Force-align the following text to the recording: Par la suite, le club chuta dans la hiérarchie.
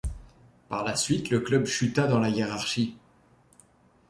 Par 0.67 0.83
la 0.83 0.95
suite, 0.95 1.29
le 1.29 1.41
club 1.41 1.65
chuta 1.67 2.07
dans 2.07 2.17
la 2.19 2.29
hiérarchie. 2.29 2.97